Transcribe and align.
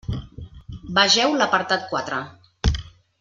Vegeu 0.99 1.37
l'apartat 1.41 1.87
quatre. 1.93 2.23